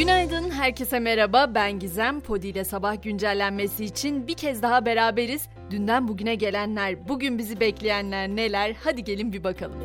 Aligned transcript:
Günaydın, 0.00 0.50
herkese 0.50 0.98
merhaba. 0.98 1.54
Ben 1.54 1.78
Gizem. 1.78 2.20
Podi 2.20 2.48
ile 2.48 2.64
sabah 2.64 3.02
güncellenmesi 3.02 3.84
için 3.84 4.26
bir 4.26 4.34
kez 4.34 4.62
daha 4.62 4.86
beraberiz. 4.86 5.48
Dünden 5.70 6.08
bugüne 6.08 6.34
gelenler, 6.34 7.08
bugün 7.08 7.38
bizi 7.38 7.60
bekleyenler 7.60 8.28
neler? 8.28 8.76
Hadi 8.84 9.04
gelin 9.04 9.32
bir 9.32 9.44
bakalım. 9.44 9.80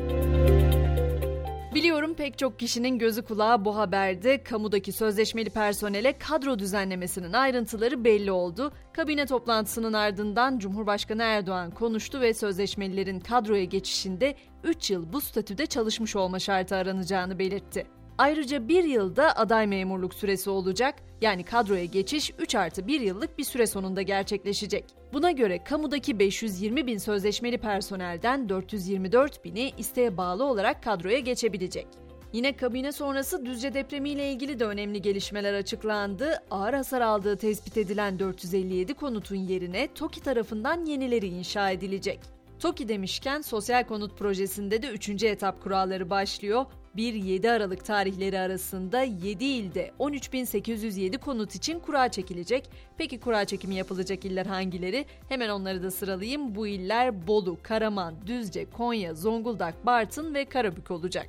Biliyorum 1.74 2.14
pek 2.14 2.38
çok 2.38 2.58
kişinin 2.58 2.98
gözü 2.98 3.22
kulağı 3.22 3.64
bu 3.64 3.76
haberde 3.76 4.42
kamudaki 4.42 4.92
sözleşmeli 4.92 5.50
personele 5.50 6.18
kadro 6.18 6.58
düzenlemesinin 6.58 7.32
ayrıntıları 7.32 8.04
belli 8.04 8.30
oldu. 8.30 8.72
Kabine 8.92 9.26
toplantısının 9.26 9.92
ardından 9.92 10.58
Cumhurbaşkanı 10.58 11.22
Erdoğan 11.22 11.70
konuştu 11.70 12.20
ve 12.20 12.34
sözleşmelilerin 12.34 13.20
kadroya 13.20 13.64
geçişinde 13.64 14.34
3 14.64 14.90
yıl 14.90 15.12
bu 15.12 15.20
statüde 15.20 15.66
çalışmış 15.66 16.16
olma 16.16 16.38
şartı 16.38 16.76
aranacağını 16.76 17.38
belirtti. 17.38 17.86
Ayrıca 18.18 18.68
bir 18.68 18.84
yılda 18.84 19.36
aday 19.36 19.66
memurluk 19.66 20.14
süresi 20.14 20.50
olacak. 20.50 20.94
Yani 21.20 21.44
kadroya 21.44 21.84
geçiş 21.84 22.32
3 22.38 22.54
artı 22.54 22.86
1 22.86 23.00
yıllık 23.00 23.38
bir 23.38 23.44
süre 23.44 23.66
sonunda 23.66 24.02
gerçekleşecek. 24.02 24.84
Buna 25.12 25.30
göre 25.30 25.64
kamudaki 25.64 26.18
520 26.18 26.86
bin 26.86 26.98
sözleşmeli 26.98 27.58
personelden 27.58 28.48
424 28.48 29.44
bini 29.44 29.72
isteğe 29.78 30.16
bağlı 30.16 30.44
olarak 30.44 30.82
kadroya 30.82 31.18
geçebilecek. 31.18 31.86
Yine 32.32 32.56
kabine 32.56 32.92
sonrası 32.92 33.46
Düzce 33.46 33.74
depremiyle 33.74 34.32
ilgili 34.32 34.58
de 34.58 34.64
önemli 34.64 35.02
gelişmeler 35.02 35.54
açıklandı. 35.54 36.42
Ağır 36.50 36.74
hasar 36.74 37.00
aldığı 37.00 37.36
tespit 37.36 37.76
edilen 37.76 38.18
457 38.18 38.94
konutun 38.94 39.36
yerine 39.36 39.88
TOKİ 39.94 40.22
tarafından 40.22 40.84
yenileri 40.84 41.26
inşa 41.26 41.70
edilecek. 41.70 42.20
TOKİ 42.58 42.88
demişken 42.88 43.40
sosyal 43.40 43.84
konut 43.84 44.18
projesinde 44.18 44.82
de 44.82 44.88
3. 44.88 45.22
etap 45.22 45.62
kuralları 45.62 46.10
başlıyor. 46.10 46.66
1-7 46.96 47.50
Aralık 47.50 47.84
tarihleri 47.84 48.38
arasında 48.38 49.02
7 49.02 49.44
ilde 49.44 49.90
13.807 49.98 51.18
konut 51.18 51.54
için 51.54 51.80
kura 51.80 52.08
çekilecek. 52.08 52.70
Peki 52.98 53.20
kura 53.20 53.44
çekimi 53.44 53.74
yapılacak 53.74 54.24
iller 54.24 54.46
hangileri? 54.46 55.06
Hemen 55.28 55.48
onları 55.48 55.82
da 55.82 55.90
sıralayayım. 55.90 56.54
Bu 56.54 56.66
iller 56.66 57.26
Bolu, 57.26 57.58
Karaman, 57.62 58.14
Düzce, 58.26 58.70
Konya, 58.70 59.14
Zonguldak, 59.14 59.86
Bartın 59.86 60.34
ve 60.34 60.44
Karabük 60.44 60.90
olacak. 60.90 61.28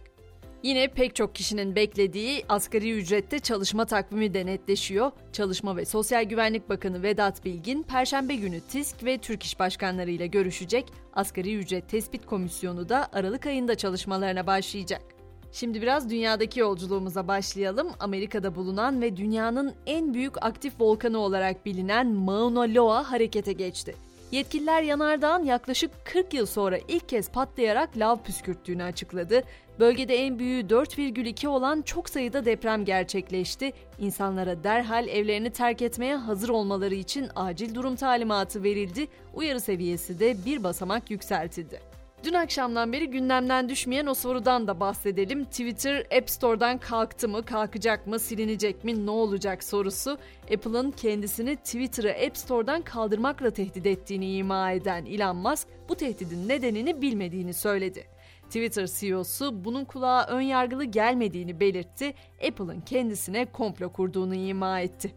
Yine 0.64 0.88
pek 0.88 1.16
çok 1.16 1.36
kişinin 1.36 1.76
beklediği 1.76 2.46
asgari 2.50 2.92
ücrette 2.92 3.40
çalışma 3.40 3.86
takvimi 3.86 4.34
de 4.34 4.46
netleşiyor. 4.46 5.12
Çalışma 5.34 5.78
ve 5.78 5.86
Sosyal 5.86 6.24
Güvenlik 6.24 6.70
Bakanı 6.70 7.04
Vedat 7.04 7.46
Bilgin, 7.46 7.84
Perşembe 7.84 8.36
günü 8.36 8.62
TİSK 8.62 9.04
ve 9.04 9.18
Türk 9.18 9.44
İş 9.44 9.60
Başkanları 9.60 10.12
ile 10.12 10.28
görüşecek. 10.28 10.86
Asgari 11.14 11.56
ücret 11.56 11.90
tespit 11.90 12.26
komisyonu 12.26 12.90
da 12.90 13.08
Aralık 13.14 13.46
ayında 13.46 13.76
çalışmalarına 13.76 14.48
başlayacak. 14.48 15.17
Şimdi 15.60 15.82
biraz 15.82 16.10
dünyadaki 16.10 16.60
yolculuğumuza 16.60 17.28
başlayalım. 17.28 17.88
Amerika'da 18.00 18.56
bulunan 18.56 19.02
ve 19.02 19.18
dünyanın 19.18 19.74
en 19.86 20.14
büyük 20.14 20.46
aktif 20.46 20.74
volkanı 20.80 21.20
olarak 21.20 21.66
bilinen 21.66 22.08
Mauna 22.08 22.62
Loa 22.62 23.12
harekete 23.12 23.54
geçti. 23.54 23.96
Yetkililer 24.32 24.82
yanardağın 24.82 25.44
yaklaşık 25.44 25.92
40 26.06 26.34
yıl 26.34 26.46
sonra 26.46 26.78
ilk 26.88 27.10
kez 27.10 27.32
patlayarak 27.32 27.98
lav 27.98 28.18
püskürttüğünü 28.18 28.84
açıkladı. 28.84 29.44
Bölgede 29.80 30.16
en 30.16 30.40
büyüğü 30.40 30.62
4,2 30.62 31.48
olan 31.48 31.82
çok 31.82 32.10
sayıda 32.10 32.46
deprem 32.46 32.86
gerçekleşti. 32.86 33.74
İnsanlara 34.00 34.64
derhal 34.64 35.08
evlerini 35.08 35.50
terk 35.50 35.82
etmeye 35.82 36.16
hazır 36.16 36.50
olmaları 36.50 36.96
için 36.96 37.30
acil 37.36 37.76
durum 37.76 37.96
talimatı 37.96 38.64
verildi. 38.64 39.08
Uyarı 39.34 39.60
seviyesi 39.60 40.20
de 40.20 40.46
bir 40.46 40.64
basamak 40.64 41.12
yükseltildi. 41.12 41.87
Dün 42.24 42.34
akşamdan 42.34 42.94
beri 42.94 43.10
gündemden 43.10 43.70
düşmeyen 43.70 44.06
o 44.06 44.14
sorudan 44.14 44.68
da 44.68 44.80
bahsedelim. 44.80 45.46
Twitter 45.46 46.06
App 46.18 46.30
Store'dan 46.30 46.78
kalktı 46.78 47.30
mı, 47.30 47.46
kalkacak 47.46 48.08
mı, 48.08 48.20
silinecek 48.20 48.84
mi, 48.84 49.06
ne 49.06 49.12
olacak 49.12 49.64
sorusu. 49.64 50.18
Apple'ın 50.54 50.92
kendisini 50.92 51.56
Twitter'ı 51.56 52.12
App 52.28 52.38
Store'dan 52.38 52.82
kaldırmakla 52.82 53.52
tehdit 53.52 53.86
ettiğini 53.86 54.36
ima 54.36 54.72
eden 54.72 55.06
Elon 55.06 55.36
Musk 55.36 55.68
bu 55.90 55.96
tehdidin 55.96 56.50
nedenini 56.50 57.02
bilmediğini 57.02 57.54
söyledi. 57.54 58.08
Twitter 58.46 58.88
CEO'su 58.88 59.66
bunun 59.66 59.86
kulağa 59.86 60.26
ön 60.26 60.42
yargılı 60.42 60.84
gelmediğini 60.84 61.60
belirtti, 61.60 62.14
Apple'ın 62.48 62.82
kendisine 62.82 63.46
komplo 63.46 63.90
kurduğunu 63.90 64.36
ima 64.36 64.80
etti. 64.80 65.14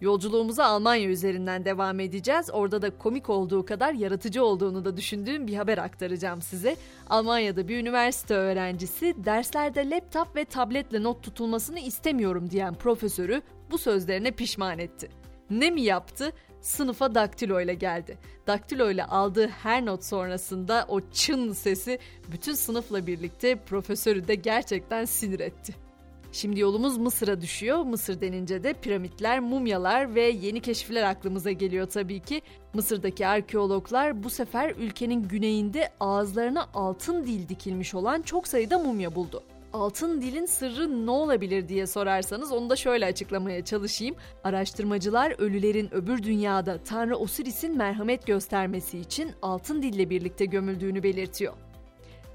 Yolculuğumuza 0.00 0.64
Almanya 0.64 1.08
üzerinden 1.08 1.64
devam 1.64 2.00
edeceğiz. 2.00 2.50
Orada 2.52 2.82
da 2.82 2.98
komik 2.98 3.30
olduğu 3.30 3.64
kadar 3.64 3.92
yaratıcı 3.92 4.44
olduğunu 4.44 4.84
da 4.84 4.96
düşündüğüm 4.96 5.46
bir 5.46 5.54
haber 5.54 5.78
aktaracağım 5.78 6.42
size. 6.42 6.76
Almanya'da 7.10 7.68
bir 7.68 7.78
üniversite 7.78 8.34
öğrencisi 8.34 9.14
derslerde 9.24 9.90
laptop 9.90 10.36
ve 10.36 10.44
tabletle 10.44 11.02
not 11.02 11.22
tutulmasını 11.22 11.80
istemiyorum 11.80 12.50
diyen 12.50 12.74
profesörü 12.74 13.42
bu 13.70 13.78
sözlerine 13.78 14.30
pişman 14.30 14.78
etti. 14.78 15.08
Ne 15.50 15.70
mi 15.70 15.82
yaptı? 15.82 16.32
Sınıfa 16.60 17.14
daktilo 17.14 17.60
ile 17.60 17.74
geldi. 17.74 18.18
Daktilo 18.46 18.90
ile 18.90 19.04
aldığı 19.04 19.48
her 19.48 19.86
not 19.86 20.04
sonrasında 20.04 20.84
o 20.88 21.00
çın 21.12 21.52
sesi 21.52 21.98
bütün 22.32 22.52
sınıfla 22.52 23.06
birlikte 23.06 23.56
profesörü 23.56 24.28
de 24.28 24.34
gerçekten 24.34 25.04
sinir 25.04 25.40
etti. 25.40 25.87
Şimdi 26.32 26.60
yolumuz 26.60 26.98
Mısır'a 26.98 27.40
düşüyor. 27.40 27.82
Mısır 27.82 28.20
denince 28.20 28.62
de 28.64 28.72
piramitler, 28.72 29.40
mumyalar 29.40 30.14
ve 30.14 30.22
yeni 30.22 30.60
keşifler 30.60 31.02
aklımıza 31.02 31.52
geliyor 31.52 31.86
tabii 31.86 32.20
ki. 32.20 32.42
Mısır'daki 32.74 33.26
arkeologlar 33.26 34.22
bu 34.22 34.30
sefer 34.30 34.70
ülkenin 34.70 35.28
güneyinde 35.28 35.88
ağızlarına 36.00 36.68
altın 36.74 37.26
dil 37.26 37.48
dikilmiş 37.48 37.94
olan 37.94 38.22
çok 38.22 38.48
sayıda 38.48 38.78
mumya 38.78 39.14
buldu. 39.14 39.42
Altın 39.72 40.22
dilin 40.22 40.46
sırrı 40.46 41.06
ne 41.06 41.10
olabilir 41.10 41.68
diye 41.68 41.86
sorarsanız 41.86 42.52
onu 42.52 42.70
da 42.70 42.76
şöyle 42.76 43.06
açıklamaya 43.06 43.64
çalışayım. 43.64 44.16
Araştırmacılar 44.44 45.34
ölülerin 45.38 45.94
öbür 45.94 46.22
dünyada 46.22 46.78
Tanrı 46.84 47.16
Osiris'in 47.16 47.76
merhamet 47.76 48.26
göstermesi 48.26 48.98
için 48.98 49.30
altın 49.42 49.82
dille 49.82 50.10
birlikte 50.10 50.44
gömüldüğünü 50.44 51.02
belirtiyor. 51.02 51.54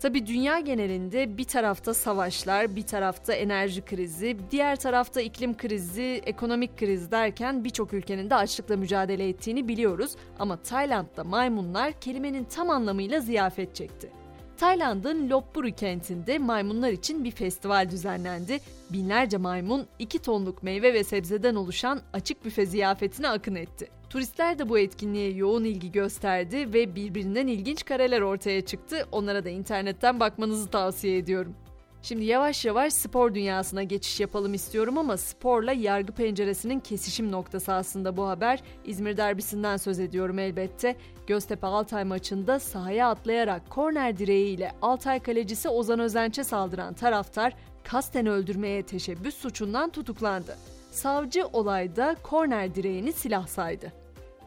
Tabi 0.04 0.28
dünya 0.28 0.60
genelinde 0.60 1.38
bir 1.38 1.44
tarafta 1.44 1.94
savaşlar, 1.94 2.76
bir 2.76 2.82
tarafta 2.82 3.34
enerji 3.34 3.82
krizi, 3.82 4.38
diğer 4.52 4.76
tarafta 4.76 5.22
iklim 5.22 5.58
krizi, 5.58 6.22
ekonomik 6.26 6.78
kriz 6.78 7.12
derken 7.12 7.64
birçok 7.64 7.94
ülkenin 7.94 8.30
de 8.30 8.36
açlıkla 8.36 8.78
mücadele 8.78 9.30
ettiğini 9.30 9.68
biliyoruz. 9.68 10.16
Ama 10.40 10.58
Tayland'da 10.58 11.24
maymunlar 11.24 11.94
kelimenin 12.02 12.44
tam 12.44 12.70
anlamıyla 12.70 13.20
ziyafet 13.20 13.76
çekti. 13.76 14.12
Tayland'ın 14.58 15.30
Lopburi 15.30 15.72
kentinde 15.72 16.40
maymunlar 16.40 16.92
için 16.92 17.24
bir 17.24 17.32
festival 17.32 17.90
düzenlendi. 17.90 18.60
Binlerce 18.90 19.38
maymun 19.38 19.88
2 20.00 20.20
tonluk 20.20 20.64
meyve 20.64 20.94
ve 20.94 21.04
sebzeden 21.04 21.56
oluşan 21.56 22.02
açık 22.14 22.46
büfe 22.46 22.66
ziyafetine 22.66 23.30
akın 23.30 23.56
etti. 23.56 23.88
Turistler 24.14 24.60
de 24.60 24.70
bu 24.70 24.80
etkinliğe 24.80 25.32
yoğun 25.32 25.64
ilgi 25.64 25.92
gösterdi 25.92 26.74
ve 26.74 26.96
birbirinden 26.96 27.48
ilginç 27.48 27.86
kareler 27.86 28.22
ortaya 28.22 28.66
çıktı. 28.66 29.08
Onlara 29.12 29.46
da 29.46 29.50
internetten 29.50 30.20
bakmanızı 30.20 30.70
tavsiye 30.70 31.18
ediyorum. 31.18 31.56
Şimdi 32.02 32.26
yavaş 32.26 32.66
yavaş 32.66 32.94
spor 32.94 33.34
dünyasına 33.34 33.84
geçiş 33.84 34.20
yapalım 34.20 34.54
istiyorum 34.54 34.98
ama 34.98 35.18
sporla 35.18 35.72
yargı 35.72 36.14
penceresinin 36.14 36.80
kesişim 36.80 37.32
noktası 37.32 37.74
aslında 37.74 38.18
bu 38.18 38.28
haber. 38.28 38.64
İzmir 38.86 39.18
derbisinden 39.18 39.78
söz 39.78 40.00
ediyorum 40.00 40.40
elbette. 40.40 40.96
Göztepe 41.28 41.68
Altay 41.68 42.04
maçında 42.04 42.60
sahaya 42.60 43.10
atlayarak 43.10 43.70
korner 43.70 44.18
direğiyle 44.18 44.72
Altay 44.82 45.20
kalecisi 45.20 45.70
Ozan 45.70 46.00
Özenç'e 46.00 46.44
saldıran 46.44 46.94
taraftar 46.94 47.54
kasten 47.84 48.28
öldürmeye 48.28 48.84
teşebbüs 48.84 49.36
suçundan 49.36 49.90
tutuklandı. 49.90 50.58
Savcı 50.92 51.48
olayda 51.54 52.16
korner 52.24 52.76
direğini 52.76 53.14
silah 53.14 53.48
saydı. 53.48 54.03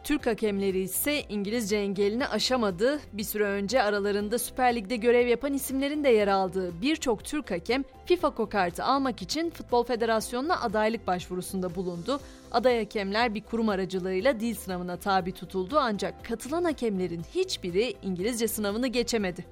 Türk 0.07 0.27
hakemleri 0.27 0.79
ise 0.79 1.23
İngilizce 1.29 1.77
engelini 1.77 2.27
aşamadı. 2.27 3.01
Bir 3.13 3.25
süre 3.25 3.45
önce 3.45 3.83
aralarında 3.83 4.39
Süper 4.39 4.77
Lig'de 4.77 4.97
görev 4.97 5.27
yapan 5.27 5.55
isimlerin 5.55 6.05
de 6.05 6.09
yer 6.09 6.29
aldığı 6.29 6.83
birçok 6.83 7.25
Türk 7.25 7.51
hakem 7.51 7.85
FIFA 8.05 8.31
kokartı 8.31 8.85
almak 8.85 9.23
için 9.23 9.51
Futbol 9.51 9.85
Federasyonu'na 9.85 10.61
adaylık 10.61 11.07
başvurusunda 11.07 11.75
bulundu. 11.75 12.21
Aday 12.53 12.79
hakemler 12.79 13.35
bir 13.35 13.43
kurum 13.43 13.69
aracılığıyla 13.69 14.41
dil 14.41 14.55
sınavına 14.55 14.97
tabi 14.97 15.33
tutuldu 15.33 15.79
ancak 15.81 16.25
katılan 16.25 16.65
hakemlerin 16.65 17.23
hiçbiri 17.35 17.95
İngilizce 18.03 18.49
sınavını 18.49 18.87
geçemedi. 18.87 19.45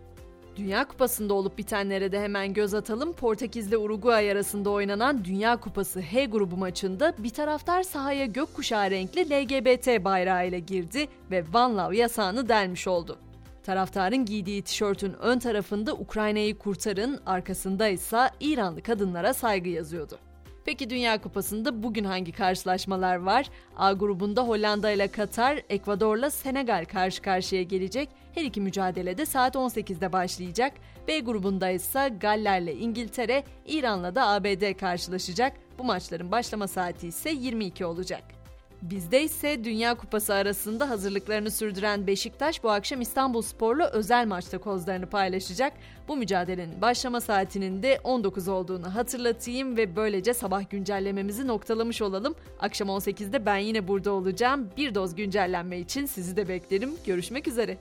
Dünya 0.57 0.89
Kupası'nda 0.89 1.35
olup 1.35 1.59
bitenlere 1.59 2.13
de 2.13 2.21
hemen 2.21 2.53
göz 2.53 2.75
atalım. 2.75 3.13
Portekiz'le 3.13 3.73
Uruguay 3.73 4.31
arasında 4.31 4.71
oynanan 4.71 5.25
Dünya 5.25 5.57
Kupası 5.57 6.01
H 6.01 6.25
grubu 6.25 6.57
maçında 6.57 7.15
bir 7.19 7.31
taraftar 7.31 7.83
sahaya 7.83 8.27
gökkuşağı 8.27 8.91
renkli 8.91 9.31
LGBT 9.31 10.05
bayrağı 10.05 10.49
ile 10.49 10.59
girdi 10.59 11.09
ve 11.31 11.45
One 11.55 11.75
Love 11.75 11.97
yasağını 11.97 12.49
delmiş 12.49 12.89
oldu. 12.89 13.19
Taraftarın 13.63 14.25
giydiği 14.25 14.63
tişörtün 14.63 15.13
ön 15.13 15.39
tarafında 15.39 15.95
Ukrayna'yı 15.95 16.59
kurtarın, 16.59 17.21
arkasında 17.27 17.89
ise 17.89 18.31
İranlı 18.41 18.83
kadınlara 18.83 19.35
saygı 19.35 19.69
yazıyordu. 19.69 20.19
Peki 20.65 20.91
Dünya 20.91 21.21
Kupası'nda 21.21 21.83
bugün 21.83 22.05
hangi 22.05 22.33
karşılaşmalar 22.33 23.17
var? 23.17 23.51
A 23.77 23.93
grubunda 23.93 24.43
Hollanda 24.43 24.91
ile 24.91 25.09
Katar, 25.09 25.63
Ekvador'la 25.69 26.31
Senegal 26.31 26.85
karşı 26.85 27.23
karşıya 27.23 27.63
gelecek. 27.63 28.09
Her 28.35 28.45
iki 28.45 28.61
mücadele 28.61 29.19
de 29.19 29.27
saat 29.27 29.55
18'de 29.55 30.13
başlayacak. 30.13 30.73
B 31.09 31.19
grubunda 31.21 31.71
ise 31.71 32.09
Galler'le 32.21 32.81
İngiltere, 32.81 33.45
İran'la 33.67 34.15
da 34.15 34.29
ABD 34.29 34.77
karşılaşacak. 34.77 35.53
Bu 35.79 35.85
maçların 35.85 36.31
başlama 36.33 36.69
saati 36.69 37.09
ise 37.09 37.31
22 37.31 37.85
olacak. 37.85 38.34
Bizde 38.83 39.23
ise 39.23 39.65
Dünya 39.65 39.95
Kupası 39.95 40.35
arasında 40.35 40.91
hazırlıklarını 40.91 41.51
sürdüren 41.51 42.07
Beşiktaş 42.07 42.65
bu 42.65 42.71
akşam 42.71 43.01
İstanbul 43.01 43.43
Spor'la 43.43 43.91
özel 43.91 44.27
maçta 44.27 44.59
kozlarını 44.59 45.07
paylaşacak. 45.07 45.73
Bu 46.09 46.17
mücadelenin 46.17 46.81
başlama 46.81 47.21
saatinin 47.21 47.83
de 47.83 48.01
19 48.05 48.49
olduğunu 48.49 48.95
hatırlatayım 48.95 49.77
ve 49.77 49.97
böylece 49.97 50.35
sabah 50.35 50.71
güncellememizi 50.71 51.47
noktalamış 51.47 52.03
olalım. 52.03 52.35
Akşam 52.61 52.89
18'de 52.89 53.47
ben 53.47 53.57
yine 53.57 53.89
burada 53.89 54.13
olacağım. 54.13 54.71
Bir 54.77 54.95
doz 54.95 55.15
güncellenme 55.15 55.79
için 55.79 56.07
sizi 56.07 56.37
de 56.37 56.49
beklerim. 56.49 56.91
Görüşmek 57.07 57.49
üzere. 57.49 57.79